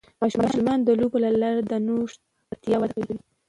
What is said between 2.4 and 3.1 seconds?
وړتیا وده